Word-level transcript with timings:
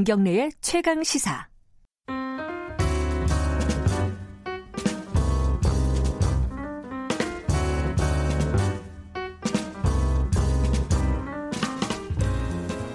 김경래의 0.00 0.50
최강 0.62 1.04
시사. 1.04 1.46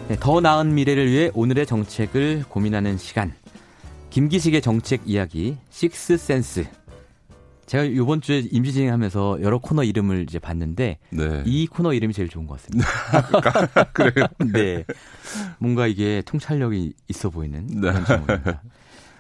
네, 0.08 0.16
더 0.20 0.42
나은 0.42 0.74
미래를 0.74 1.12
위해 1.12 1.30
오늘의 1.36 1.68
정책을 1.68 2.46
고민하는 2.50 2.98
시간. 2.98 3.36
김기식의 4.10 4.64
정책 4.64 5.02
이야기 5.06 5.58
식스 5.70 6.18
센스. 6.18 6.66
제가 7.66 7.84
이번 7.84 8.22
주에 8.22 8.40
임시 8.52 8.74
진행하면서 8.74 9.40
여러 9.42 9.58
코너 9.58 9.84
이름을 9.84 10.24
이제 10.30 10.38
봤는데 10.40 11.00
네. 11.10 11.44
이 11.46 11.66
코너 11.68 11.94
이름이 11.94 12.14
제일 12.14 12.30
좋은 12.30 12.46
것 12.46 12.60
같습니다. 12.62 12.88
그래요? 13.94 14.28
네. 14.54 14.86
뭔가 15.58 15.88
이게 15.88 16.22
통찰력이 16.26 16.94
있어 17.10 17.30
보이는 17.30 17.66
네. 17.68 17.92
그런 17.92 18.06
제목입니다. 18.06 18.62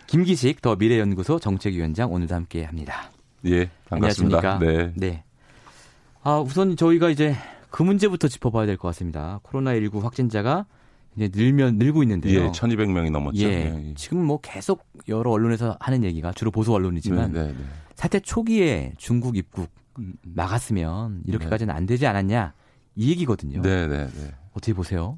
김기식 0.07 0.61
더 0.61 0.75
미래연구소 0.75 1.39
정책위원장 1.39 2.13
오늘도 2.13 2.35
함께 2.35 2.63
합니다. 2.63 3.11
예, 3.45 3.69
반갑습니다. 3.89 4.59
네. 4.59 4.91
네. 4.95 5.23
아, 6.21 6.39
우선 6.39 6.75
저희가 6.75 7.09
이제 7.09 7.35
그 7.71 7.81
문제부터 7.83 8.27
짚어봐야 8.27 8.65
될 8.67 8.77
것 8.77 8.87
같습니다. 8.89 9.39
코로나 9.43 9.73
19 9.73 9.99
확진자가 10.03 10.65
이제 11.15 11.29
늘면 11.33 11.77
늘고 11.77 12.03
있는데요. 12.03 12.45
예, 12.45 12.51
1,200명이 12.51 13.09
넘었죠. 13.11 13.43
예, 13.43 13.73
예. 13.89 13.93
지금 13.95 14.25
뭐 14.25 14.39
계속 14.41 14.85
여러 15.07 15.31
언론에서 15.31 15.77
하는 15.79 16.03
얘기가 16.03 16.31
주로 16.33 16.51
보수 16.51 16.73
언론이지만 16.73 17.31
네, 17.31 17.43
네, 17.43 17.47
네. 17.53 17.57
사태 17.95 18.19
초기에 18.19 18.93
중국 18.97 19.37
입국 19.37 19.69
음, 19.99 20.13
음. 20.25 20.31
막았으면 20.35 21.21
이렇게까지는 21.25 21.73
안 21.73 21.85
되지 21.85 22.05
않았냐 22.07 22.53
이 22.95 23.09
얘기거든요. 23.11 23.61
네, 23.61 23.87
네, 23.87 24.07
네. 24.07 24.31
어떻게 24.53 24.73
보세요? 24.73 25.17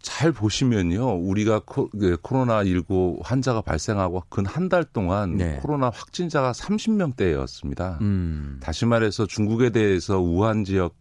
잘 0.00 0.30
보시면요, 0.32 1.16
우리가 1.18 1.62
코, 1.66 1.88
그 1.90 2.16
코로나 2.22 2.64
19 2.64 3.18
환자가 3.24 3.60
발생하고 3.62 4.22
근 4.28 4.46
한 4.46 4.68
달 4.68 4.84
동안 4.84 5.36
네. 5.36 5.56
코로나 5.60 5.90
확진자가 5.90 6.52
30명대였습니다. 6.52 8.00
음. 8.00 8.58
다시 8.62 8.86
말해서 8.86 9.26
중국에 9.26 9.70
대해서 9.70 10.18
우한 10.20 10.64
지역 10.64 10.96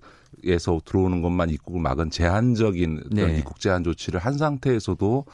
에서 0.45 0.79
들어오는 0.85 1.21
것만 1.21 1.49
입국을 1.49 1.81
막은 1.81 2.09
제한적인 2.09 3.03
네. 3.11 3.37
입국 3.37 3.59
제한 3.59 3.83
조치를 3.83 4.19
한 4.19 4.37
상태에서도 4.37 5.25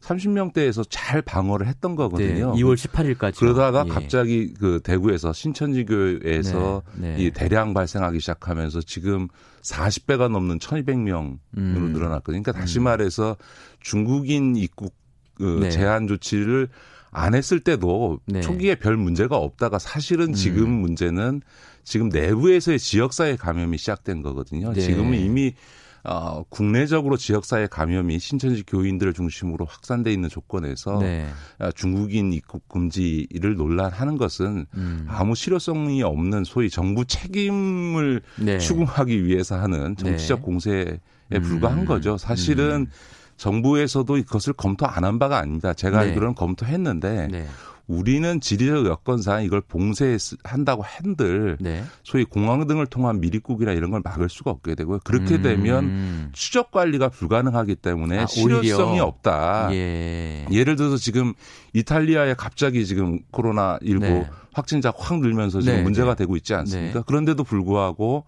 30명대에서 0.00 0.84
잘 0.88 1.22
방어를 1.22 1.66
했던 1.66 1.94
거거든요. 1.94 2.54
네, 2.54 2.62
2월 2.62 2.74
18일까지. 2.74 3.38
그러다가 3.38 3.84
예. 3.86 3.90
갑자기 3.90 4.54
그 4.54 4.80
대구에서 4.82 5.32
신천지교에서 5.32 6.82
네, 6.94 7.16
네. 7.16 7.22
이 7.22 7.30
대량 7.30 7.74
발생하기 7.74 8.18
시작하면서 8.20 8.80
지금 8.82 9.28
40배가 9.62 10.30
넘는 10.30 10.58
1,200명으로 10.58 11.38
음. 11.58 11.92
늘어났거든요. 11.92 12.42
그러니까 12.42 12.52
다시 12.52 12.78
음. 12.78 12.84
말해서 12.84 13.36
중국인 13.80 14.56
입국 14.56 14.94
그 15.34 15.60
네. 15.62 15.70
제한 15.70 16.06
조치를 16.06 16.68
안 17.10 17.34
했을 17.34 17.60
때도 17.60 18.20
네. 18.26 18.40
초기에 18.40 18.76
별 18.76 18.96
문제가 18.96 19.36
없다가 19.36 19.78
사실은 19.78 20.32
지금 20.32 20.64
음. 20.64 20.80
문제는 20.80 21.42
지금 21.82 22.08
내부에서의 22.08 22.78
지역사회 22.78 23.36
감염이 23.36 23.78
시작된 23.78 24.22
거거든요. 24.22 24.72
네. 24.72 24.80
지금은 24.80 25.18
이미 25.18 25.54
어, 26.02 26.44
국내적으로 26.48 27.16
지역사회 27.16 27.66
감염이 27.66 28.18
신천지 28.18 28.62
교인들을 28.66 29.12
중심으로 29.12 29.66
확산돼 29.66 30.12
있는 30.12 30.28
조건에서 30.28 30.98
네. 30.98 31.28
어, 31.58 31.70
중국인 31.72 32.32
입국 32.32 32.68
금지를 32.68 33.56
논란하는 33.56 34.16
것은 34.16 34.66
음. 34.74 35.06
아무 35.08 35.34
실효성이 35.34 36.02
없는 36.02 36.44
소위 36.44 36.70
정부 36.70 37.04
책임을 37.04 38.22
네. 38.38 38.58
추궁하기 38.58 39.26
위해서 39.26 39.60
하는 39.60 39.94
정치적 39.96 40.38
네. 40.38 40.44
공세에 40.44 40.98
불과한 41.42 41.80
음. 41.80 41.84
거죠. 41.84 42.16
사실은 42.16 42.86
음. 42.86 42.86
정부에서도 43.40 44.16
이것을 44.18 44.52
검토 44.52 44.86
안 44.86 45.00
한 45.04 45.18
바가 45.18 45.38
아닙니다. 45.38 45.72
제가 45.72 46.02
네. 46.02 46.08
알기로는 46.08 46.34
검토했는데 46.34 47.28
네. 47.32 47.46
우리는 47.86 48.38
지리적 48.38 48.84
여건상 48.86 49.42
이걸 49.42 49.62
봉쇄한다고 49.62 50.82
한들 50.84 51.56
네. 51.58 51.82
소위 52.04 52.24
공항 52.24 52.66
등을 52.66 52.86
통한 52.86 53.18
미입국이나 53.20 53.72
이런 53.72 53.90
걸 53.90 54.02
막을 54.04 54.28
수가 54.28 54.50
없게 54.50 54.74
되고요. 54.74 55.00
그렇게 55.02 55.36
음. 55.36 55.42
되면 55.42 56.28
추적 56.32 56.70
관리가 56.70 57.08
불가능하기 57.08 57.76
때문에 57.76 58.18
아, 58.20 58.26
실효성이 58.26 58.90
오히려. 58.92 59.04
없다. 59.06 59.70
예. 59.72 60.44
를 60.50 60.76
들어서 60.76 60.98
지금 60.98 61.32
이탈리아에 61.72 62.34
갑자기 62.34 62.84
지금 62.84 63.20
코로나 63.30 63.78
19 63.82 63.98
네. 64.00 64.28
확진자 64.52 64.92
확 64.96 65.18
늘면서 65.18 65.62
지금 65.62 65.76
네. 65.78 65.82
문제가 65.82 66.10
네. 66.14 66.18
되고 66.18 66.36
있지 66.36 66.54
않습니까? 66.54 66.98
네. 67.00 67.04
그런데도 67.06 67.42
불구하고 67.42 68.24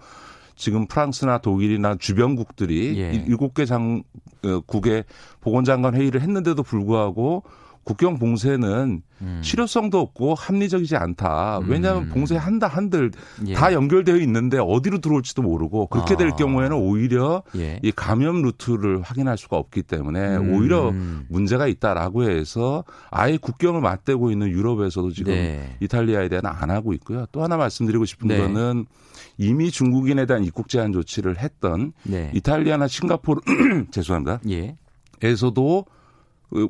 지금 0.57 0.87
프랑스나 0.87 1.39
독일이나 1.39 1.97
주변국들이 1.97 2.99
예. 2.99 3.25
일곱 3.27 3.55
개 3.55 3.65
장국의 3.65 5.01
어, 5.01 5.03
보건장관 5.41 5.95
회의를 5.95 6.21
했는데도 6.21 6.63
불구하고 6.63 7.43
국경 7.85 8.19
봉쇄는 8.19 9.03
음. 9.23 9.41
실효성도 9.43 9.99
없고 9.99 10.35
합리적이지 10.35 10.97
않다. 10.97 11.61
왜냐하면 11.67 12.05
음. 12.05 12.09
봉쇄한다 12.11 12.67
한들 12.67 13.11
예. 13.47 13.55
다 13.55 13.73
연결되어 13.73 14.17
있는데 14.19 14.59
어디로 14.59 14.99
들어올지도 14.99 15.43
모르고 15.43 15.89
그렇게 15.89 16.17
될 16.17 16.29
아. 16.29 16.37
경우에는 16.37 16.77
오히려 16.77 17.43
예. 17.57 17.81
이 17.83 17.93
감염 17.93 18.43
루트를 18.43 19.03
확인할 19.03 19.37
수가 19.39 19.57
없기 19.57 19.83
때문에 19.83 20.37
음. 20.37 20.55
오히려 20.55 20.93
문제가 21.29 21.67
있다라고 21.67 22.25
해서 22.25 22.85
아예 23.11 23.37
국경을 23.37 23.81
맞대고 23.81 24.31
있는 24.31 24.51
유럽에서도 24.51 25.11
지금 25.13 25.33
네. 25.33 25.77
이탈리아에 25.81 26.29
대한 26.29 26.47
안 26.47 26.71
하고 26.71 26.93
있고요. 26.95 27.27
또 27.33 27.43
하나 27.43 27.57
말씀드리고 27.57 28.05
싶은 28.05 28.29
네. 28.29 28.39
거는 28.39 28.87
이미 29.39 29.71
중국인에 29.71 30.27
대한 30.27 30.45
입국 30.45 30.69
제한 30.69 30.93
조치를 30.93 31.39
했던 31.39 31.93
네. 32.05 32.31
이탈리아나 32.35 32.87
싱가포르 32.89 33.41
죄송합니다. 33.91 34.41
예. 34.51 34.77
에서도 35.23 35.87
그 35.87 36.02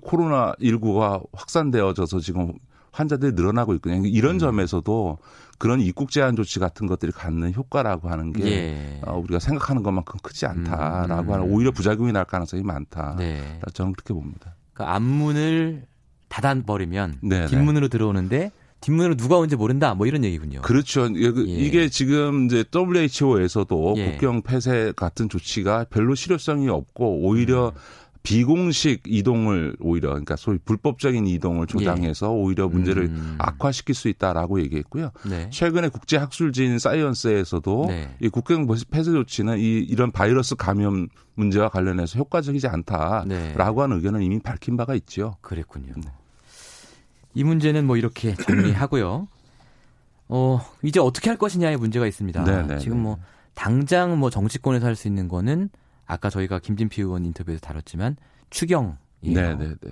코로나 0.03 0.54
19가 0.60 1.25
확산되어져서 1.32 2.20
지금 2.20 2.53
환자들이 2.93 3.32
늘어나고 3.32 3.75
있거든요. 3.75 4.06
이런 4.06 4.37
음. 4.37 4.38
점에서도 4.38 5.19
그런 5.59 5.81
입국 5.81 6.10
제한 6.10 6.37
조치 6.37 6.59
같은 6.59 6.87
것들이 6.87 7.12
갖는 7.12 7.54
효과라고 7.54 8.09
하는 8.10 8.32
게 8.32 8.44
예. 8.44 9.00
어, 9.06 9.19
우리가 9.19 9.38
생각하는 9.38 9.82
것만큼 9.82 10.20
크지 10.22 10.47
않다라고 10.47 11.22
음. 11.22 11.32
하는 11.32 11.50
오히려 11.53 11.70
부작용이 11.70 12.12
날 12.12 12.25
가능성이 12.25 12.62
많다. 12.62 13.16
네. 13.16 13.60
저는 13.72 13.93
그렇게 13.93 14.12
봅니다. 14.12 14.54
그러니까 14.75 14.97
앞문을 14.97 15.87
닫아버리면 16.28 17.19
네네. 17.22 17.47
뒷문으로 17.47 17.88
들어오는데 17.88 18.50
뒷문으로 18.81 19.14
누가 19.16 19.38
온지 19.38 19.54
모른다 19.54 19.94
뭐 19.94 20.06
이런 20.06 20.25
얘기군요. 20.25 20.60
그렇죠. 20.62 21.09
예. 21.14 21.32
이게 21.47 21.88
지금 21.88 22.47
이제 22.47 22.64
WHO에서도 22.75 23.94
예. 23.99 24.10
국경 24.12 24.43
폐쇄 24.43 24.93
같은 24.97 25.28
조치가 25.28 25.84
별로 25.91 26.14
실효성이 26.14 26.69
없고 26.69 27.20
오히려 27.22 27.69
음. 27.69 27.81
비공식 28.22 29.02
이동을 29.06 29.76
오히려 29.80 30.10
그러니까 30.10 30.36
소위 30.36 30.58
불법적인 30.58 31.26
이동을 31.26 31.66
조장해서 31.66 32.26
예. 32.26 32.30
오히려 32.30 32.68
문제를 32.68 33.04
음. 33.04 33.34
악화시킬 33.38 33.94
수 33.94 34.08
있다라고 34.08 34.60
얘기했고요. 34.60 35.10
네. 35.28 35.50
최근에 35.50 35.88
국제 35.88 36.16
학술지인 36.16 36.78
사이언스에서도 36.78 37.86
네. 37.88 38.14
이 38.20 38.28
국경 38.28 38.68
폐쇄 38.90 39.10
조치는 39.10 39.58
이 39.58 39.78
이런 39.78 40.12
바이러스 40.12 40.54
감염 40.54 41.08
문제와 41.34 41.68
관련해서 41.68 42.18
효과적이지 42.18 42.68
않다라고 42.68 43.26
네. 43.26 43.54
하는 43.56 43.96
의견을 43.96 44.22
이미 44.22 44.38
밝힌 44.38 44.76
바가 44.76 44.94
있죠. 44.94 45.36
그랬군요. 45.40 45.92
네. 45.96 46.10
이 47.34 47.42
문제는 47.42 47.86
뭐 47.86 47.96
이렇게 47.96 48.34
정리하고요. 48.34 49.26
어, 50.28 50.60
이제 50.82 51.00
어떻게 51.00 51.28
할 51.28 51.38
것이냐의 51.38 51.76
문제가 51.76 52.06
있습니다. 52.06 52.44
네네. 52.44 52.66
네, 52.68 52.78
지금 52.78 52.98
네. 52.98 53.02
뭐 53.02 53.18
당장 53.54 54.18
뭐 54.18 54.30
정치권에서 54.30 54.86
할 54.86 54.96
수 54.96 55.08
있는 55.08 55.28
거는 55.28 55.70
아까 56.06 56.30
저희가 56.30 56.58
김진피 56.58 57.02
의원 57.02 57.24
인터뷰에서 57.24 57.60
다뤘지만 57.60 58.16
추경이에요. 58.50 58.96
네, 59.22 59.54
네, 59.54 59.74
네, 59.80 59.90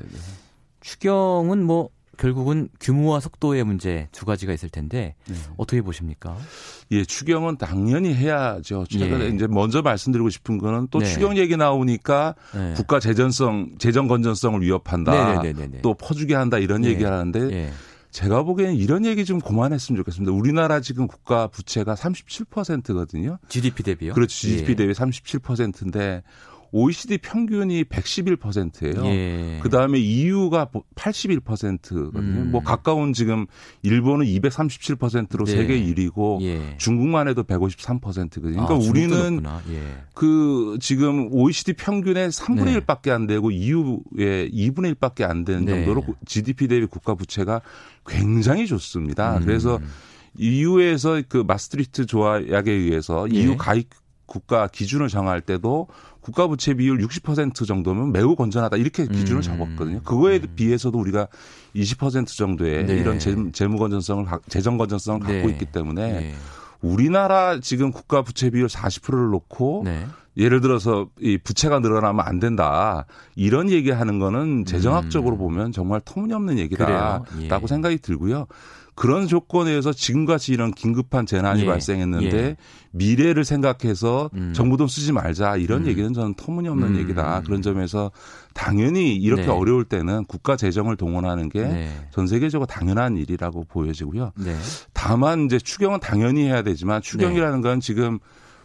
추경은 0.81 1.65
뭐 1.65 1.91
결국은 2.21 2.69
규모와 2.81 3.19
속도의 3.19 3.65
문제 3.65 4.09
두 4.13 4.27
가지가 4.27 4.53
있을 4.53 4.69
텐데 4.69 5.15
네. 5.27 5.35
어떻게 5.57 5.81
보십니까? 5.81 6.37
예, 6.91 7.03
추경은 7.03 7.57
당연히 7.57 8.15
해야죠. 8.15 8.85
최근에 8.91 9.25
예. 9.25 9.29
이제 9.29 9.47
먼저 9.47 9.81
말씀드리고 9.81 10.29
싶은 10.29 10.59
거는 10.59 10.89
또 10.91 10.99
네. 10.99 11.07
추경 11.07 11.39
얘기 11.39 11.57
나오니까 11.57 12.35
네. 12.55 12.75
국가 12.77 13.01
재정성, 13.01 13.79
재정 13.79 14.07
건전성을 14.07 14.61
위협한다. 14.61 15.41
네, 15.41 15.53
네, 15.55 15.67
네, 15.67 15.81
또 15.81 15.95
퍼주게 15.95 16.35
한다 16.35 16.59
이런 16.59 16.85
예. 16.85 16.91
얘기를 16.91 17.11
하는데 17.11 17.41
예. 17.53 17.71
제가 18.11 18.43
보기에는 18.43 18.75
이런 18.75 19.05
얘기 19.05 19.25
좀 19.25 19.41
그만했으면 19.41 19.97
좋겠습니다. 19.99 20.33
우리나라 20.33 20.81
지금 20.81 21.07
국가 21.07 21.47
부채가 21.47 21.95
37%거든요. 21.95 23.39
GDP 23.49 23.83
대비요? 23.83 24.15
그렇죠. 24.15 24.35
GDP 24.35 24.73
예. 24.73 24.77
대비 24.77 24.93
37%인데 24.93 26.23
OECD 26.73 27.19
평균이 27.19 27.85
111%예요. 27.85 29.05
예. 29.07 29.59
그 29.63 29.69
다음에 29.69 29.99
EU가 29.99 30.69
81%거든요. 30.95 32.21
음. 32.21 32.51
뭐 32.53 32.63
가까운 32.63 33.13
지금 33.13 33.47
일본은 33.83 34.27
237%로 34.27 35.45
네. 35.45 35.53
세계 35.53 35.85
1위고 35.85 36.43
예. 36.43 36.77
중국만 36.79 37.29
해도 37.29 37.43
153%거든요. 37.43 38.67
그러니까 38.67 38.75
아, 38.75 38.79
우리는 38.79 39.43
예. 39.71 39.81
그 40.15 40.79
지금 40.81 41.29
OECD 41.33 41.73
평균의 41.73 42.31
3분의 42.31 42.65
네. 42.65 42.81
1밖에 42.81 43.11
안 43.11 43.27
되고 43.27 43.51
EU의 43.51 44.51
2분의 44.53 44.95
1밖에 44.95 45.29
안 45.29 45.45
되는 45.45 45.65
네. 45.65 45.73
정도로 45.73 46.05
GDP 46.27 46.69
대비 46.69 46.87
국가 46.87 47.15
부채가 47.15 47.63
굉장히 48.07 48.67
좋습니다. 48.67 49.39
음. 49.39 49.45
그래서 49.45 49.81
EU에서 50.39 51.23
그 51.29 51.39
마스트리트 51.39 52.07
조약에 52.07 52.71
의해서 52.71 53.27
EU 53.27 53.53
예. 53.53 53.57
가입 53.57 53.89
국가 54.31 54.69
기준을 54.69 55.09
정할 55.09 55.41
때도 55.41 55.89
국가 56.21 56.47
부채 56.47 56.75
비율 56.75 56.99
60% 56.99 57.67
정도면 57.67 58.13
매우 58.13 58.37
건전하다 58.37 58.77
이렇게 58.77 59.07
기준을 59.07 59.41
음. 59.41 59.43
잡았거든요. 59.43 60.03
그거에 60.03 60.39
음. 60.39 60.55
비해서도 60.55 60.97
우리가 60.99 61.27
20% 61.75 62.29
정도의 62.29 62.87
네. 62.87 62.95
이런 62.95 63.19
재무 63.19 63.77
건전성을 63.77 64.27
재정 64.49 64.79
건전성을 64.79 65.21
갖고 65.21 65.49
네. 65.49 65.53
있기 65.53 65.67
때문에 65.67 66.13
네. 66.13 66.35
우리나라 66.81 67.59
지금 67.61 67.91
국가 67.91 68.23
부채 68.23 68.51
비율 68.51 68.69
40%를 68.69 69.31
놓고 69.31 69.83
네. 69.85 70.07
예를 70.37 70.61
들어서 70.61 71.09
이 71.21 71.37
부채가 71.37 71.81
늘어나면 71.81 72.25
안 72.25 72.39
된다. 72.39 73.07
이런 73.35 73.69
얘기하는 73.69 74.21
거는 74.21 74.65
재정학적으로 74.65 75.35
음. 75.35 75.39
보면 75.39 75.73
정말 75.73 76.01
터무니없는 76.05 76.57
얘기다라고 76.59 77.27
예. 77.43 77.67
생각이 77.67 77.99
들고요. 77.99 78.47
그런 79.01 79.27
조건에서 79.27 79.95
지금같이 79.95 80.53
이런 80.53 80.73
긴급한 80.73 81.25
재난이 81.25 81.63
예. 81.63 81.65
발생했는데 81.65 82.37
예. 82.37 82.57
미래를 82.91 83.47
생각해서 83.47 84.29
음. 84.35 84.53
정부 84.55 84.77
돈 84.77 84.89
쓰지 84.89 85.13
말자 85.13 85.57
이런 85.57 85.85
음. 85.85 85.87
얘기는 85.87 86.13
저는 86.13 86.35
터무니없는 86.35 86.89
음. 86.89 86.97
얘기다. 86.99 87.41
그런 87.47 87.63
점에서 87.63 88.11
당연히 88.53 89.17
이렇게 89.17 89.47
네. 89.47 89.49
어려울 89.49 89.87
때는 89.87 90.27
국가 90.27 90.55
재정을 90.55 90.99
동원하는 90.99 91.49
게전 91.49 91.73
네. 91.73 92.27
세계적으로 92.29 92.67
당연한 92.67 93.17
일이라고 93.17 93.65
보여지고요. 93.71 94.33
네. 94.37 94.55
다만 94.93 95.47
이제 95.47 95.59
추경은 95.59 96.01
당연히 96.01 96.45
해야 96.45 96.61
되지만 96.61 97.01
추경이라는 97.01 97.63
네. 97.63 97.69
건 97.69 97.81
지금 97.81 98.19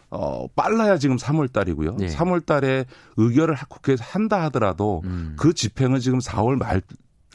어, 0.10 0.48
빨라야 0.54 0.98
지금 0.98 1.16
3월 1.16 1.50
달이고요. 1.50 1.96
네. 1.96 2.08
3월 2.08 2.46
달에 2.46 2.84
의결을 3.16 3.56
국회에서 3.70 4.04
한다 4.04 4.44
하더라도 4.44 5.02
음. 5.06 5.38
그 5.38 5.54
집행은 5.54 6.02
지금 6.02 6.20
4월 6.20 6.58
말 6.58 6.82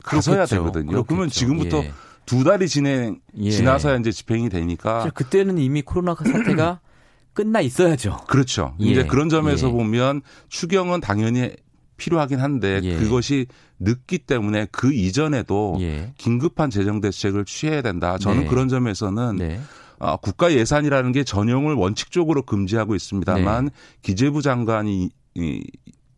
가서야 0.03 0.45
되거든요. 0.45 0.91
그렇겠죠. 0.91 1.05
그러면 1.05 1.31
지금부터 1.31 1.79
예. 1.85 1.93
두 2.31 2.45
달이 2.45 2.69
진행 2.69 3.19
예. 3.39 3.51
지나서야 3.51 3.97
이제 3.97 4.13
집행이 4.13 4.51
되니까 4.51 5.11
그때는 5.15 5.59
이미 5.59 5.83
코로나 5.83 6.15
사태가 6.15 6.79
끝나 7.35 7.61
있어야죠. 7.61 8.19
그렇죠. 8.29 8.77
예. 8.81 8.87
이제 8.87 9.05
그런 9.05 9.29
점에서 9.29 9.67
예. 9.67 9.73
보면 9.73 10.23
추경은 10.49 11.01
당연히 11.01 11.51
필요하긴 11.97 12.39
한데 12.39 12.79
예. 12.85 12.97
그것이 12.99 13.47
늦기 13.81 14.19
때문에 14.19 14.69
그 14.71 14.93
이전에도 14.93 15.79
예. 15.81 16.13
긴급한 16.19 16.71
재정 16.71 17.01
대책을 17.01 17.47
취해야 17.47 17.83
된다. 17.83 18.17
저는 18.17 18.43
네. 18.43 18.47
그런 18.47 18.69
점에서는 18.69 19.35
네. 19.35 19.61
어, 19.99 20.17
국가 20.17 20.53
예산이라는 20.53 21.11
게 21.11 21.25
전용을 21.25 21.75
원칙적으로 21.75 22.43
금지하고 22.43 22.95
있습니다만 22.95 23.65
네. 23.65 23.71
기재부 24.03 24.41
장관이 24.41 25.11
이, 25.35 25.65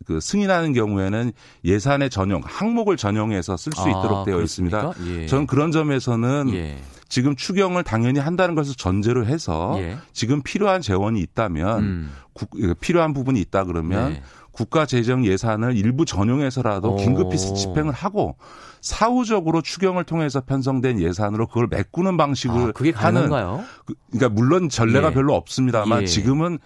그 0.05 0.19
승인하는 0.19 0.73
경우에는 0.73 1.31
예산의 1.65 2.09
전용 2.09 2.41
항목을 2.45 2.97
전용해서 2.97 3.57
쓸수 3.57 3.81
아, 3.81 3.89
있도록 3.89 4.25
되어 4.25 4.35
그렇습니까? 4.35 4.93
있습니다. 4.97 5.21
예. 5.21 5.27
저는 5.27 5.47
그런 5.47 5.71
점에서는 5.71 6.51
예. 6.53 6.77
지금 7.09 7.35
추경을 7.35 7.83
당연히 7.83 8.19
한다는 8.19 8.55
것을 8.55 8.75
전제로 8.75 9.25
해서 9.25 9.75
예. 9.77 9.97
지금 10.13 10.41
필요한 10.41 10.81
재원이 10.81 11.19
있다면 11.19 11.79
음. 11.79 12.11
구, 12.33 12.47
필요한 12.79 13.13
부분이 13.13 13.39
있다 13.39 13.65
그러면 13.65 14.13
네. 14.13 14.23
국가 14.51 14.85
재정 14.85 15.25
예산을 15.25 15.75
일부 15.75 16.05
전용해서라도 16.05 16.95
긴급히 16.95 17.37
집행을 17.37 17.91
하고 17.91 18.35
사후적으로 18.81 19.61
추경을 19.61 20.03
통해서 20.03 20.41
편성된 20.41 20.99
예산으로 20.99 21.47
그걸 21.47 21.67
메꾸는 21.69 22.17
방식을 22.17 22.61
아, 22.61 22.71
그게 22.71 22.91
가능한가요? 22.91 23.63
그, 23.85 23.93
그러니까 24.11 24.29
물론 24.29 24.69
전례가 24.69 25.09
예. 25.09 25.13
별로 25.13 25.35
없습니다만 25.35 26.03
예. 26.03 26.05
지금은 26.05 26.59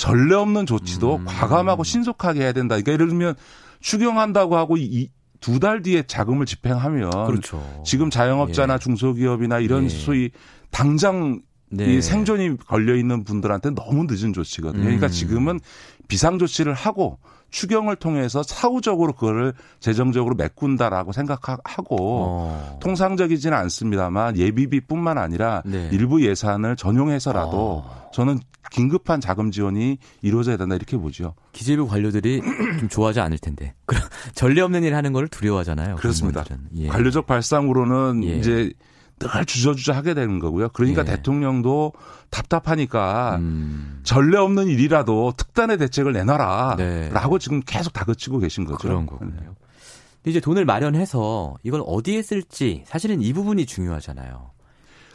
전례 0.00 0.34
없는 0.34 0.64
조치도 0.64 1.16
음. 1.16 1.24
과감하고 1.26 1.84
신속하게 1.84 2.40
해야 2.40 2.52
된다. 2.52 2.74
그러니까 2.76 2.92
예를 2.92 3.08
들면 3.08 3.34
추경한다고 3.80 4.56
하고 4.56 4.76
이 4.78 5.08
두 5.40 5.58
달 5.58 5.80
뒤에 5.82 6.02
자금을 6.06 6.44
집행하면 6.44 7.10
그렇죠. 7.26 7.82
지금 7.84 8.10
자영업자나 8.10 8.74
예. 8.74 8.78
중소기업이나 8.78 9.58
이런 9.58 9.84
예. 9.84 9.88
소위 9.88 10.30
당장 10.70 11.40
네. 11.70 11.94
이 11.94 12.02
생존이 12.02 12.56
걸려 12.66 12.96
있는 12.96 13.24
분들한테 13.24 13.70
너무 13.70 14.04
늦은 14.08 14.32
조치거든요. 14.32 14.82
그러니까 14.82 15.06
음. 15.06 15.10
지금은 15.10 15.60
비상 16.08 16.38
조치를 16.38 16.74
하고 16.74 17.18
추경을 17.50 17.96
통해서 17.96 18.42
사후적으로 18.42 19.12
그거를 19.12 19.54
재정적으로 19.80 20.34
메꾼다라고 20.34 21.12
생각하고 21.12 21.96
어. 21.98 22.78
통상적이지는 22.80 23.56
않습니다만 23.56 24.36
예비비뿐만 24.36 25.18
아니라 25.18 25.62
네. 25.64 25.88
일부 25.92 26.24
예산을 26.24 26.76
전용해서라도 26.76 27.84
어. 27.84 28.10
저는 28.12 28.40
긴급한 28.70 29.20
자금 29.20 29.50
지원이 29.50 29.98
이루어져야 30.22 30.56
된다 30.56 30.76
이렇게 30.76 30.96
보죠. 30.96 31.34
기재부 31.52 31.88
관료들이 31.88 32.40
좀 32.78 32.88
좋아하지 32.88 33.20
않을 33.20 33.38
텐데. 33.38 33.74
전례 34.34 34.60
없는 34.60 34.84
일 34.84 34.94
하는 34.94 35.12
걸 35.12 35.26
두려워하잖아요. 35.26 35.96
그렇습니다. 35.96 36.44
예. 36.76 36.86
관료적 36.86 37.26
발상으로는 37.26 38.24
예. 38.24 38.36
이제 38.36 38.72
늘 39.20 39.44
주저주저 39.44 39.92
하게 39.92 40.14
되는 40.14 40.38
거고요. 40.38 40.70
그러니까 40.70 41.02
예. 41.02 41.04
대통령도 41.04 41.92
답답하니까 42.30 43.36
음. 43.36 44.00
전례 44.02 44.38
없는 44.38 44.66
일이라도 44.66 45.34
특단의 45.36 45.78
대책을 45.78 46.12
내놔라. 46.12 46.76
네. 46.78 47.10
라고 47.10 47.38
지금 47.38 47.60
계속 47.64 47.92
다그치고 47.92 48.38
계신 48.38 48.64
거죠. 48.64 48.78
그런 48.78 49.06
거군요. 49.06 49.32
네. 49.36 50.30
이제 50.30 50.40
돈을 50.40 50.64
마련해서 50.64 51.56
이걸 51.62 51.82
어디에 51.86 52.22
쓸지 52.22 52.84
사실은 52.86 53.22
이 53.22 53.32
부분이 53.32 53.66
중요하잖아요. 53.66 54.50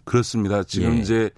그렇습니다. 0.03 0.63
지금 0.63 0.95
예. 0.95 0.99
이제 0.99 1.29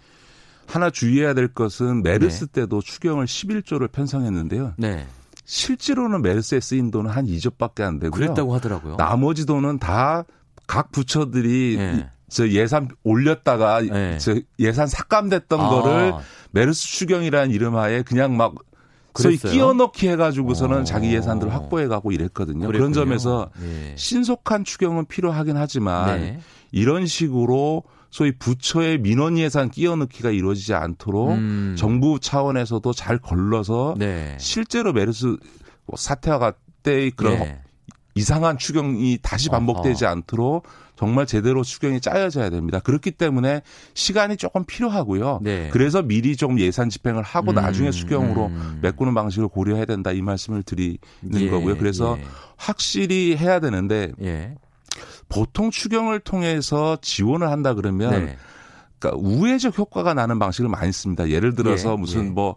하나 0.68 0.90
주의해야 0.90 1.34
될 1.34 1.48
것은 1.48 2.04
메르스 2.04 2.48
네. 2.48 2.62
때도 2.62 2.82
추경을 2.82 3.26
11조를 3.26 3.92
편성했는데요. 3.92 4.74
네. 4.78 5.08
실제로는 5.46 6.22
메르스에 6.22 6.60
쓰인 6.60 6.92
돈은 6.92 7.10
한 7.10 7.26
2조밖에 7.26 7.82
안 7.82 8.00
되고요. 8.00 8.12
그랬다고 8.12 8.54
하더라고요. 8.54 8.98
나머지 8.98 9.46
돈은 9.46 9.80
다 9.80 10.26
각 10.68 10.92
부처들이 10.92 11.76
네. 11.78 12.10
저 12.30 12.48
예산 12.50 12.90
올렸다가 13.04 13.82
네. 13.82 14.18
저 14.18 14.36
예산 14.60 14.88
삭감됐던 14.88 15.60
아. 15.60 15.70
거를 15.70 16.14
메르스 16.52 16.88
추경이라는 16.88 17.52
이름하에 17.52 18.02
그냥 18.04 18.36
막 18.38 18.56
소위 19.16 19.38
끼워 19.38 19.74
넣기 19.74 20.08
해가지고서는 20.10 20.82
오. 20.82 20.84
자기 20.84 21.14
예산들을 21.14 21.52
확보해가고 21.54 22.12
이랬거든요. 22.12 22.68
그랬군요. 22.68 22.78
그런 22.78 22.94
점에서 22.94 23.50
네. 23.60 23.94
신속한 23.96 24.64
추경은 24.64 25.06
필요하긴 25.06 25.58
하지만 25.58 26.20
네. 26.20 26.40
이런 26.72 27.08
식으로 27.08 27.84
소위 28.10 28.38
부처의 28.38 29.00
민원 29.00 29.38
예산 29.38 29.70
끼워 29.70 29.96
넣기가 29.96 30.30
이루어지지 30.30 30.74
않도록 30.74 31.32
음. 31.32 31.76
정부 31.78 32.20
차원에서도 32.20 32.94
잘 32.94 33.18
걸러서 33.18 33.96
네. 33.98 34.38
실제로 34.40 34.94
메르스 34.94 35.36
사태와 35.96 36.40
같때의 36.40 37.12
그런 37.12 37.40
네. 37.40 37.62
이상한 38.16 38.58
추경이 38.58 39.20
다시 39.22 39.50
반복되지 39.50 40.06
어허. 40.06 40.12
않도록 40.12 40.68
정말 40.98 41.28
제대로 41.28 41.64
추경이 41.64 42.02
짜여져야 42.02 42.50
됩니다. 42.50 42.80
그렇기 42.80 43.12
때문에 43.12 43.62
시간이 43.94 44.36
조금 44.36 44.66
필요하고요. 44.66 45.40
네. 45.44 45.70
그래서 45.72 46.02
미리 46.02 46.36
좀 46.36 46.60
예산 46.60 46.90
집행을 46.90 47.22
하고 47.22 47.52
음, 47.52 47.56
나중에 47.56 47.92
추경으로 47.92 48.48
음. 48.48 48.80
메꾸는 48.82 49.14
방식을 49.14 49.48
고려해야 49.48 49.86
된다 49.86 50.12
이 50.12 50.22
말씀을 50.22 50.64
드리는 50.64 50.98
예, 51.36 51.50
거고요. 51.50 51.78
그래서 51.78 52.18
예. 52.20 52.24
확실히 52.58 53.38
해야 53.38 53.60
되는데 53.60 54.12
예. 54.24 54.56
보통 55.30 55.70
추경을 55.70 56.20
통해서 56.20 56.98
지원을 57.00 57.52
한다 57.52 57.76
그러면 57.76 58.26
네. 58.26 58.38
그러니까 58.98 59.22
우회적 59.22 59.78
효과가 59.78 60.16
나는 60.16 60.40
방식을 60.40 60.68
많이 60.68 60.92
씁니다. 60.92 61.30
예를 61.30 61.54
들어서 61.54 61.92
예, 61.92 61.96
무슨 61.96 62.26
예. 62.26 62.30
뭐 62.32 62.56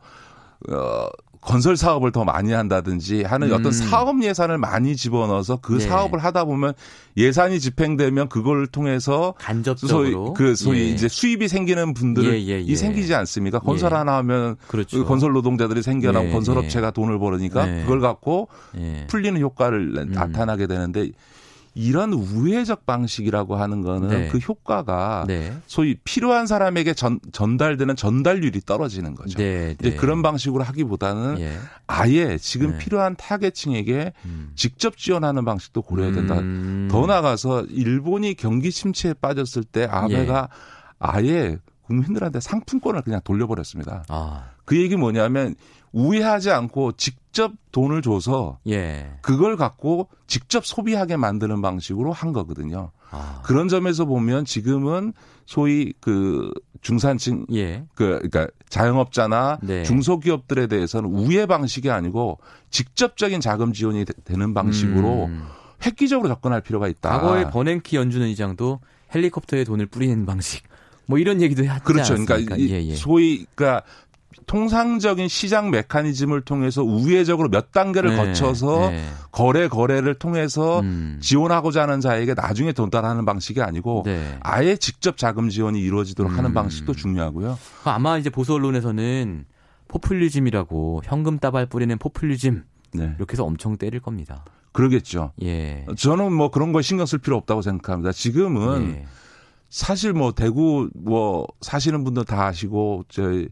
어, 0.70 1.08
건설 1.40 1.76
사업을 1.76 2.12
더 2.12 2.24
많이 2.24 2.52
한다든지 2.52 3.22
하는 3.22 3.48
음. 3.48 3.54
어떤 3.54 3.72
사업 3.72 4.22
예산을 4.22 4.58
많이 4.58 4.94
집어넣어서 4.94 5.56
그 5.56 5.74
네. 5.74 5.80
사업을 5.80 6.18
하다 6.18 6.44
보면 6.44 6.74
예산이 7.16 7.60
집행되면 7.60 8.28
그걸 8.28 8.66
통해서 8.66 9.34
간접적으로 9.38 9.88
소위 9.88 10.34
그 10.36 10.54
소위 10.54 10.80
예. 10.80 10.84
이제 10.88 11.08
수입이 11.08 11.48
생기는 11.48 11.94
분들이 11.94 12.48
예, 12.48 12.58
예, 12.58 12.64
예. 12.64 12.76
생기지 12.76 13.14
않습니까? 13.14 13.58
건설 13.58 13.92
예. 13.92 13.96
하나 13.96 14.16
하면 14.18 14.56
그렇죠. 14.68 14.98
그 14.98 15.04
건설 15.04 15.32
노동자들이 15.32 15.82
생겨나고 15.82 16.28
예, 16.28 16.30
건설업체가 16.32 16.90
돈을 16.90 17.18
벌으니까 17.18 17.64
그걸 17.64 18.00
갖고 18.00 18.48
풀리는 19.08 19.40
효과를 19.40 19.94
음. 19.96 20.12
나타나게 20.12 20.66
되는데 20.66 21.10
이런 21.74 22.12
우회적 22.12 22.84
방식이라고 22.84 23.56
하는 23.56 23.82
거는 23.82 24.08
네. 24.08 24.28
그 24.28 24.38
효과가 24.38 25.24
네. 25.28 25.56
소위 25.66 25.94
필요한 26.02 26.46
사람에게 26.46 26.94
전, 26.94 27.20
전달되는 27.32 27.94
전달률이 27.96 28.60
떨어지는 28.62 29.14
거죠. 29.14 29.38
네. 29.38 29.76
이제 29.78 29.90
네. 29.90 29.96
그런 29.96 30.22
방식으로 30.22 30.64
하기보다는 30.64 31.40
예. 31.40 31.52
아예 31.86 32.38
지금 32.38 32.72
네. 32.72 32.78
필요한 32.78 33.14
타겟층에게 33.16 34.12
음. 34.24 34.52
직접 34.56 34.96
지원하는 34.96 35.44
방식도 35.44 35.82
고려해야 35.82 36.12
된다. 36.12 36.38
음. 36.38 36.88
더 36.90 37.06
나가서 37.06 37.66
일본이 37.66 38.34
경기 38.34 38.70
침체에 38.70 39.14
빠졌을 39.14 39.62
때 39.62 39.84
아베가 39.84 40.48
예. 40.50 40.56
아예 40.98 41.58
국민들한테 41.82 42.40
상품권을 42.40 43.02
그냥 43.02 43.20
돌려버렸습니다. 43.24 44.04
아. 44.08 44.44
그 44.64 44.76
얘기 44.80 44.96
뭐냐면 44.96 45.54
우회하지 45.92 46.50
않고 46.50 46.92
직 46.92 47.19
접 47.32 47.52
돈을 47.72 48.02
줘서 48.02 48.58
예. 48.66 49.12
그걸 49.22 49.56
갖고 49.56 50.08
직접 50.26 50.66
소비하게 50.66 51.16
만드는 51.16 51.62
방식으로 51.62 52.12
한 52.12 52.32
거거든요. 52.32 52.90
아. 53.10 53.40
그런 53.44 53.68
점에서 53.68 54.04
보면 54.04 54.44
지금은 54.44 55.12
소위 55.46 55.92
그 56.00 56.52
중산층 56.80 57.46
예. 57.52 57.84
그 57.94 58.18
그러니까 58.18 58.48
자영업자나 58.68 59.58
네. 59.62 59.82
중소기업들에 59.84 60.66
대해서는 60.66 61.10
우회 61.10 61.46
방식이 61.46 61.90
아니고 61.90 62.38
직접적인 62.70 63.40
자금 63.40 63.72
지원이 63.72 64.04
되는 64.24 64.54
방식으로 64.54 65.26
음. 65.26 65.46
획기적으로 65.84 66.28
접근할 66.28 66.60
필요가 66.60 66.88
있다. 66.88 67.10
과거에 67.10 67.50
버냉키 67.50 67.96
연준 67.96 68.22
의장도 68.22 68.80
헬리콥터에 69.14 69.64
돈을 69.64 69.86
뿌리는 69.86 70.24
방식 70.26 70.62
뭐 71.06 71.18
이런 71.18 71.40
얘기도 71.42 71.66
하지 71.66 71.82
그렇죠. 71.84 72.14
않았습니까? 72.14 72.34
그러니까 72.36 72.60
예, 72.60 72.84
예. 72.84 72.94
소위 72.94 73.44
그러니까 73.54 73.84
통상적인 74.46 75.28
시장 75.28 75.70
메커니즘을 75.70 76.42
통해서 76.42 76.82
우회적으로 76.82 77.48
몇 77.48 77.72
단계를 77.72 78.10
네, 78.10 78.16
거쳐서 78.16 78.90
네. 78.90 79.04
거래 79.32 79.68
거래를 79.68 80.14
통해서 80.14 80.80
음. 80.80 81.18
지원하고자 81.20 81.82
하는 81.82 82.00
자에게 82.00 82.34
나중에 82.34 82.72
돈달하는 82.72 83.24
방식이 83.24 83.60
아니고 83.60 84.02
네. 84.06 84.38
아예 84.40 84.76
직접 84.76 85.16
자금 85.16 85.48
지원이 85.48 85.80
이루어지도록 85.80 86.32
음. 86.32 86.38
하는 86.38 86.54
방식도 86.54 86.94
중요하고요. 86.94 87.58
아마 87.84 88.18
이제 88.18 88.30
보수 88.30 88.54
언론에서는 88.54 89.46
포퓰리즘이라고 89.88 91.02
현금 91.04 91.38
따발 91.38 91.66
뿌리는 91.66 91.96
포퓰리즘 91.98 92.64
네. 92.94 93.14
이렇게 93.18 93.32
해서 93.32 93.44
엄청 93.44 93.76
때릴 93.76 94.00
겁니다. 94.00 94.44
그러겠죠. 94.72 95.32
예. 95.42 95.84
저는 95.96 96.32
뭐 96.32 96.50
그런 96.50 96.72
거 96.72 96.80
신경 96.82 97.06
쓸 97.06 97.18
필요 97.18 97.36
없다고 97.36 97.62
생각합니다. 97.62 98.12
지금은 98.12 98.94
예. 98.94 99.06
사실 99.68 100.12
뭐 100.12 100.32
대구 100.32 100.88
뭐 100.94 101.46
사시는 101.60 102.04
분들 102.04 102.24
다 102.24 102.46
아시고 102.46 103.04
저희 103.08 103.48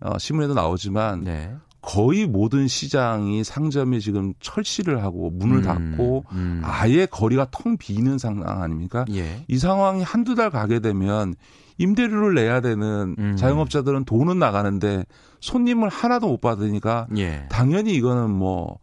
어, 0.00 0.18
신문에도 0.18 0.54
나오지만 0.54 1.24
네. 1.24 1.54
거의 1.80 2.26
모든 2.26 2.66
시장이 2.68 3.44
상점이 3.44 4.00
지금 4.00 4.34
철시를 4.40 5.02
하고 5.02 5.30
문을 5.30 5.58
음, 5.58 5.62
닫고 5.62 6.24
음. 6.32 6.60
아예 6.64 7.06
거리가 7.06 7.48
텅 7.50 7.76
비는 7.76 8.18
상황 8.18 8.62
아닙니까? 8.62 9.04
예. 9.10 9.44
이 9.46 9.58
상황이 9.58 10.02
한두 10.02 10.34
달 10.34 10.50
가게 10.50 10.80
되면 10.80 11.34
임대료를 11.78 12.34
내야 12.34 12.60
되는 12.60 13.14
음. 13.18 13.36
자영업자들은 13.36 14.04
돈은 14.04 14.38
나가는데 14.38 15.06
손님을 15.40 15.88
하나도 15.88 16.26
못 16.26 16.40
받으니까 16.40 17.06
예. 17.16 17.46
당연히 17.48 17.94
이거는 17.94 18.30
뭐 18.30 18.78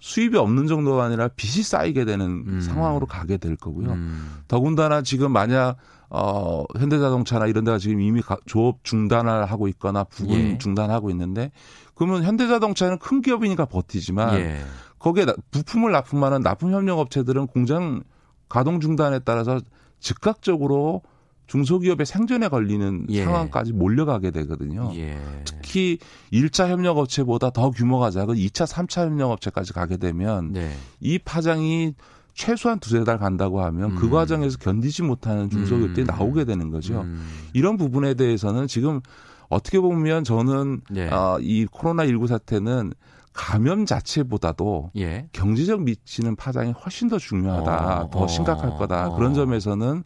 수입이 0.00 0.36
없는 0.36 0.66
정도가 0.66 1.04
아니라 1.04 1.28
빚이 1.28 1.62
쌓이게 1.62 2.04
되는 2.04 2.26
음. 2.26 2.60
상황으로 2.60 3.06
가게 3.06 3.36
될 3.36 3.54
거고요. 3.54 3.92
음. 3.92 4.40
더군다나 4.48 5.02
지금 5.02 5.30
만약 5.30 5.76
어, 6.14 6.64
현대자동차나 6.78 7.46
이런 7.46 7.64
데가 7.64 7.78
지금 7.78 8.00
이미 8.00 8.20
가, 8.20 8.36
조업 8.44 8.84
중단을 8.84 9.46
하고 9.46 9.66
있거나 9.68 10.04
부분 10.04 10.38
예. 10.38 10.58
중단하고 10.58 11.08
있는데 11.08 11.50
그러면 11.94 12.22
현대자동차는 12.22 12.98
큰 12.98 13.22
기업이니까 13.22 13.64
버티지만 13.64 14.34
예. 14.34 14.60
거기에 14.98 15.24
부품을 15.50 15.90
납품하는 15.90 16.42
납품 16.42 16.74
협력 16.74 16.98
업체들은 16.98 17.46
공장 17.46 18.02
가동 18.50 18.78
중단에 18.80 19.20
따라서 19.20 19.58
즉각적으로 20.00 21.00
중소기업의 21.46 22.04
생존에 22.04 22.48
걸리는 22.48 23.06
예. 23.08 23.24
상황까지 23.24 23.72
몰려가게 23.72 24.32
되거든요. 24.32 24.90
예. 24.94 25.18
특히 25.46 25.98
1차 26.30 26.68
협력업체보다 26.68 27.50
더 27.50 27.70
규모가 27.70 28.10
작은 28.10 28.34
2차, 28.34 28.66
3차 28.66 29.06
협력업체까지 29.06 29.72
가게 29.72 29.96
되면 29.96 30.52
네. 30.52 30.74
이 31.00 31.18
파장이 31.18 31.94
최소한 32.34 32.78
두세 32.78 33.04
달 33.04 33.18
간다고 33.18 33.62
하면 33.62 33.90
그 33.90 33.96
음. 33.96 34.00
그 34.00 34.10
과정에서 34.10 34.58
견디지 34.58 35.02
못하는 35.02 35.50
중소기업들이 35.50 36.04
음. 36.04 36.06
나오게 36.06 36.44
되는 36.44 36.70
거죠. 36.70 37.02
음. 37.02 37.26
이런 37.52 37.76
부분에 37.76 38.14
대해서는 38.14 38.66
지금 38.66 39.00
어떻게 39.48 39.78
보면 39.80 40.24
저는 40.24 40.80
네. 40.90 41.08
어, 41.10 41.38
이 41.40 41.66
코로나 41.66 42.06
19 42.06 42.26
사태는 42.26 42.92
감염 43.32 43.86
자체보다도 43.86 44.92
예. 44.96 45.28
경제적 45.32 45.82
미치는 45.82 46.36
파장이 46.36 46.72
훨씬 46.72 47.08
더 47.08 47.18
중요하다, 47.18 48.02
어, 48.02 48.10
더 48.10 48.26
심각할 48.26 48.70
거다. 48.76 49.08
어. 49.08 49.16
그런 49.16 49.34
점에서는 49.34 50.04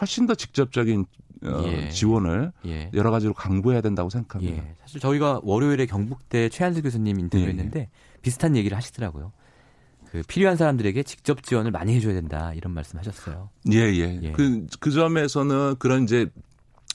훨씬 0.00 0.26
더 0.26 0.34
직접적인 0.34 1.04
어, 1.44 1.62
예. 1.66 1.90
지원을 1.90 2.52
예. 2.66 2.90
여러 2.94 3.10
가지로 3.10 3.34
강구해야 3.34 3.80
된다고 3.82 4.08
생각합니다. 4.08 4.62
예. 4.62 4.76
사실 4.80 5.00
저희가 5.00 5.40
월요일에 5.42 5.86
경북대 5.86 6.48
최한수 6.48 6.82
교수님 6.82 7.20
인터뷰했는데 7.20 7.80
예. 7.80 7.88
비슷한 8.22 8.56
얘기를 8.56 8.76
하시더라고요. 8.76 9.32
그 10.14 10.22
필요한 10.28 10.56
사람들에게 10.56 11.02
직접 11.02 11.42
지원을 11.42 11.72
많이 11.72 11.92
해줘야 11.92 12.14
된다 12.14 12.52
이런 12.54 12.72
말씀하셨어요. 12.72 13.50
예, 13.72 13.78
예. 13.78 14.20
예. 14.22 14.30
그, 14.30 14.64
그 14.78 14.92
점에서는 14.92 15.74
그런 15.80 16.04
이제 16.04 16.28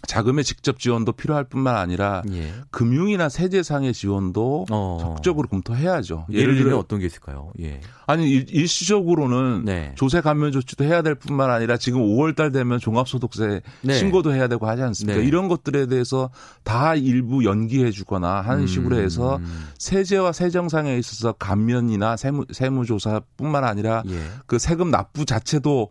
자금의 0.07 0.43
직접 0.43 0.79
지원도 0.79 1.13
필요할 1.13 1.43
뿐만 1.43 1.75
아니라 1.75 2.21
예. 2.31 2.53
금융이나 2.71 3.29
세제상의 3.29 3.93
지원도 3.93 4.65
어. 4.69 4.97
적극적으로 5.01 5.47
검토해야죠. 5.47 6.27
예를, 6.31 6.55
들면 6.55 6.77
어떤 6.77 6.99
게 6.99 7.05
있을까요? 7.05 7.51
예. 7.59 7.81
아니 8.07 8.29
일, 8.29 8.67
시적으로는 8.67 9.65
네. 9.65 9.93
조세 9.95 10.21
감면 10.21 10.51
조치도 10.51 10.83
해야 10.83 11.01
될 11.01 11.15
뿐만 11.15 11.51
아니라 11.51 11.77
지금 11.77 12.01
5월달 12.01 12.53
되면 12.53 12.79
종합소득세 12.79 13.61
네. 13.81 13.93
신고도 13.93 14.33
해야 14.33 14.47
되고 14.47 14.67
하지 14.67 14.81
않습니까? 14.81 15.19
네. 15.19 15.25
이런 15.25 15.47
것들에 15.47 15.87
대해서 15.87 16.29
다 16.63 16.95
일부 16.95 17.43
연기해주거나 17.43 18.41
하는 18.41 18.63
음. 18.63 18.67
식으로 18.67 18.97
해서 18.97 19.39
세제와 19.77 20.31
세정상에 20.31 20.97
있어서 20.97 21.33
감면이나 21.33 22.17
세무 22.17 22.45
세무조사뿐만 22.51 23.63
아니라 23.63 24.03
예. 24.09 24.19
그 24.45 24.59
세금 24.59 24.91
납부 24.91 25.25
자체도 25.25 25.89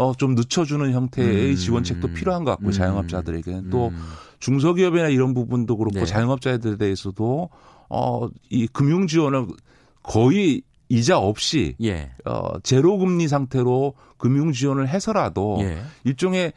어, 0.00 0.14
좀 0.14 0.34
늦춰주는 0.34 0.90
형태의 0.92 1.50
음. 1.50 1.56
지원책도 1.56 2.08
필요한 2.14 2.44
것 2.44 2.52
같고 2.52 2.68
음. 2.68 2.72
자영업자들에게는 2.72 3.68
또 3.68 3.88
음. 3.88 3.98
중소기업이나 4.38 5.08
이런 5.08 5.34
부분도 5.34 5.76
그렇고 5.76 6.00
네. 6.00 6.06
자영업자들에 6.06 6.78
대해서도 6.78 7.50
어, 7.90 8.28
이 8.48 8.66
금융 8.66 9.06
지원을 9.06 9.48
거의 10.02 10.62
이자 10.88 11.18
없이 11.18 11.76
예. 11.82 12.12
어, 12.24 12.58
제로 12.62 12.96
금리 12.96 13.28
상태로 13.28 13.92
금융 14.16 14.52
지원을 14.52 14.88
해서라도 14.88 15.58
예. 15.60 15.82
일종의 16.04 16.54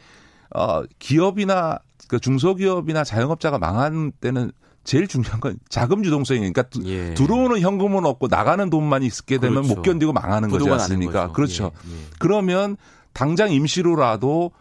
어, 0.56 0.84
기업이나 1.00 1.80
그 2.08 2.22
중소기업이나 2.22 3.04
자영업자가 3.04 3.60
망한 3.60 4.14
때는 4.22 4.54
제일 4.86 5.10
중요한 5.10 5.42
건 5.42 5.58
자금 5.68 6.02
주동성이니까 6.02 6.64
예. 6.86 7.14
들어오는 7.14 7.60
현금은 7.60 8.06
없고 8.06 8.28
나가는 8.28 8.70
돈만 8.70 9.04
있게 9.04 9.38
되면 9.38 9.64
그렇죠. 9.64 9.76
못 9.76 9.82
견디고 9.82 10.14
망하는 10.14 10.50
거지 10.50 10.70
않습니까? 10.70 11.34
그렇죠. 11.34 11.72
예. 11.90 11.92
예. 11.92 11.98
그러면 12.20 12.78
당장 13.14 13.52
임시로라도 13.52 14.52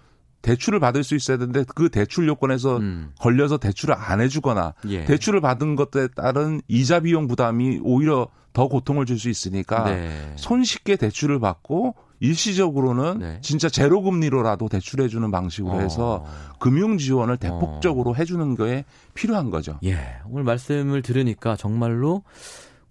대출을 0.43 0.81
받을 0.81 1.05
수 1.05 1.15
있어야 1.15 1.37
되는데 1.39 1.65
그 1.75 1.89
대출 1.89 2.27
요건에서 2.27 2.79
음. 2.79 3.13
걸려서 3.21 3.59
대출을 3.59 3.95
안 3.97 4.21
해주거나 4.21 4.75
예. 4.89 5.05
대출을 5.05 5.41
받은 5.41 5.77
것에 5.77 6.09
따른 6.17 6.61
이자 6.69 7.01
비용 7.01 7.29
부담이 7.29 7.81
오히려 7.83 8.29
더 8.53 8.69
고통을 8.69 9.07
줄 9.07 9.19
수 9.19 9.31
있으니까 9.31 9.85
네. 9.85 10.33
손쉽게 10.37 10.97
대출을 10.97 11.39
받고 11.41 11.95
일시적으로는 12.21 13.19
네. 13.19 13.39
진짜 13.41 13.69
제로 13.69 14.03
금리로라도 14.03 14.69
대출해 14.69 15.09
주는 15.09 15.31
방식으로 15.31 15.75
어. 15.75 15.81
해서 15.81 16.25
금융 16.59 16.99
지원을 16.99 17.37
대폭적으로 17.37 18.11
어. 18.11 18.15
해주는 18.15 18.55
거에 18.57 18.85
필요한 19.15 19.51
거죠. 19.51 19.79
예, 19.85 19.97
오늘 20.29 20.45
말씀을 20.45 21.03
들으니까 21.03 21.57
정말로 21.57 22.23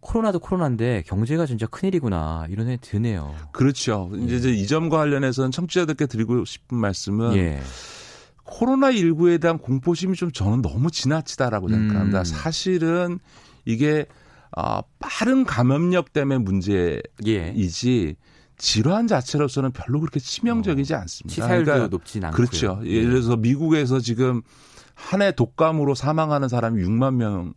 코로나도 0.01 0.39
코로나인데 0.39 1.03
경제가 1.05 1.46
진짜 1.46 1.67
큰일이구나 1.67 2.48
이런 2.50 2.65
생각이 2.65 2.89
드네요. 2.89 3.34
그렇죠. 3.51 4.12
예. 4.15 4.36
이제 4.36 4.51
이 4.51 4.67
점과 4.67 4.98
관련해서는 4.98 5.51
청취자들께 5.51 6.08
드리고 6.08 6.43
싶은 6.46 6.77
말씀은 6.77 7.36
예. 7.36 7.62
코로나 8.43 8.91
19에 8.91 9.39
대한 9.39 9.58
공포심이 9.58 10.15
좀 10.15 10.31
저는 10.31 10.62
너무 10.62 10.91
지나치다라고 10.91 11.70
생각합니다. 11.70 12.20
음. 12.20 12.24
사실은 12.25 13.20
이게 13.63 14.05
어, 14.58 14.81
빠른 15.00 15.46
감염력 15.46 16.12
때문에 16.12 16.39
문제이지 16.39 17.08
예. 17.27 18.15
질환 18.58 19.08
자체로서는 19.08 19.72
별로 19.72 20.00
그렇게 20.00 20.20
치명적이지 20.20 20.93
어, 20.93 20.98
않습니다. 20.98 21.34
치사율도 21.34 21.65
그러니까 21.65 21.88
높진 21.88 22.25
않고요. 22.25 22.36
그렇죠. 22.36 22.81
예를 22.84 23.12
들어서 23.12 23.38
미국에서 23.38 24.00
지금 24.00 24.41
한 24.93 25.22
해 25.22 25.31
독감으로 25.31 25.96
사망하는 25.96 26.48
사람이 26.48 26.84
6만 26.84 27.15
명 27.15 27.53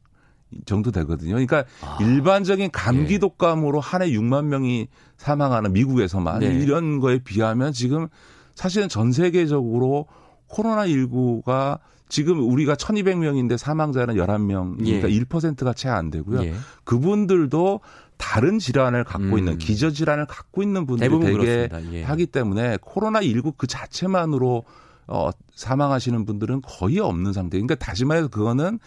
정도 0.66 0.90
되거든요. 0.90 1.30
그러니까 1.32 1.64
아. 1.82 1.98
일반적인 2.00 2.70
감기 2.72 3.14
예. 3.14 3.18
독감으로 3.18 3.80
한 3.80 4.02
해 4.02 4.10
6만 4.10 4.44
명이 4.46 4.88
사망하는 5.16 5.72
미국에서만 5.72 6.40
네. 6.40 6.46
이런 6.46 7.00
거에 7.00 7.18
비하면 7.18 7.72
지금 7.72 8.08
사실은 8.54 8.88
전 8.88 9.12
세계적으로 9.12 10.06
코로나 10.46 10.86
19가 10.86 11.78
지금 12.08 12.38
우리가 12.48 12.74
1,200명인데 12.74 13.56
사망자는 13.56 14.14
11명, 14.16 14.76
그러니까 14.78 15.10
예. 15.10 15.20
1%가 15.20 15.72
채 15.72 15.88
안 15.88 16.10
되고요. 16.10 16.44
예. 16.44 16.54
그분들도 16.84 17.80
다른 18.16 18.58
질환을 18.58 19.04
갖고 19.04 19.24
음. 19.34 19.38
있는 19.38 19.58
기저 19.58 19.90
질환을 19.90 20.26
갖고 20.26 20.62
있는 20.62 20.86
분들이 20.86 21.18
되게 21.18 21.68
예. 21.92 22.02
하기 22.04 22.26
때문에 22.26 22.78
코로나 22.80 23.20
19그 23.20 23.68
자체만으로 23.68 24.64
어 25.06 25.30
사망하시는 25.54 26.24
분들은 26.24 26.62
거의 26.62 27.00
없는 27.00 27.32
상태. 27.32 27.56
그러니까 27.58 27.74
다시 27.74 28.04
말해서 28.04 28.28
그거는 28.28 28.78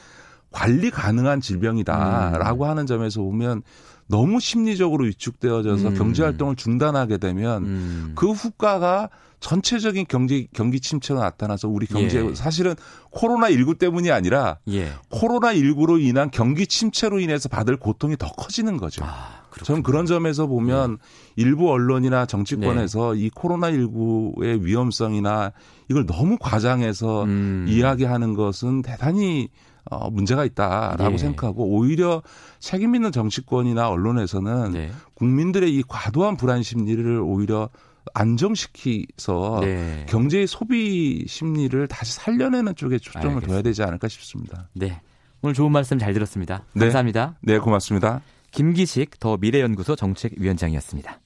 관리 0.57 0.89
가능한 0.89 1.39
질병이다라고 1.39 2.63
음. 2.63 2.69
하는 2.69 2.87
점에서 2.87 3.21
보면 3.21 3.61
너무 4.07 4.39
심리적으로 4.39 5.05
위축되어져서 5.05 5.89
음. 5.89 5.93
경제 5.93 6.23
활동을 6.23 6.55
중단하게 6.55 7.19
되면 7.19 7.63
음. 7.63 8.11
그 8.15 8.31
후과가 8.31 9.09
전체적인 9.39 10.07
경제 10.09 10.47
경기 10.55 10.79
침체가 10.79 11.19
나타나서 11.19 11.67
우리 11.67 11.85
경제 11.85 12.25
예. 12.25 12.33
사실은 12.33 12.73
코로나 13.11 13.51
19 13.51 13.75
때문이 13.75 14.09
아니라 14.09 14.57
예. 14.69 14.93
코로나 15.11 15.53
19로 15.53 16.01
인한 16.01 16.31
경기 16.31 16.65
침체로 16.65 17.19
인해서 17.19 17.47
받을 17.47 17.77
고통이 17.77 18.17
더 18.17 18.31
커지는 18.31 18.77
거죠. 18.77 19.05
아, 19.05 19.43
저는 19.63 19.83
그런 19.83 20.07
점에서 20.07 20.47
보면 20.47 20.97
예. 21.37 21.43
일부 21.43 21.69
언론이나 21.69 22.25
정치권에서 22.25 23.13
네. 23.13 23.19
이 23.19 23.29
코로나 23.29 23.71
19의 23.71 24.63
위험성이나 24.63 25.51
이걸 25.87 26.07
너무 26.07 26.37
과장해서 26.39 27.25
음. 27.25 27.65
이야기하는 27.69 28.33
것은 28.33 28.81
대단히 28.81 29.49
어, 29.89 30.09
문제가 30.09 30.45
있다라고 30.45 31.11
네. 31.11 31.17
생각하고 31.17 31.65
오히려 31.65 32.21
책임 32.59 32.95
있는 32.95 33.11
정치권이나 33.11 33.89
언론에서는 33.89 34.71
네. 34.71 34.91
국민들의 35.13 35.73
이 35.73 35.83
과도한 35.87 36.37
불안 36.37 36.63
심리를 36.63 37.19
오히려 37.21 37.69
안정시키서 38.13 39.59
네. 39.61 40.05
경제의 40.07 40.47
소비 40.47 41.25
심리를 41.27 41.87
다시 41.87 42.13
살려내는 42.13 42.75
쪽에 42.75 42.97
초점을 42.99 43.27
알겠습니다. 43.27 43.47
둬야 43.47 43.61
되지 43.61 43.83
않을까 43.83 44.07
싶습니다. 44.07 44.69
네. 44.73 45.01
오늘 45.41 45.53
좋은 45.53 45.71
말씀 45.71 45.99
잘 45.99 46.13
들었습니다. 46.13 46.63
네. 46.73 46.85
감사합니다. 46.85 47.35
네, 47.41 47.53
네 47.53 47.59
고맙습니다. 47.59 48.21
김기식 48.51 49.19
더 49.19 49.37
미래연구소 49.37 49.95
정책위원장이었습니다. 49.95 51.19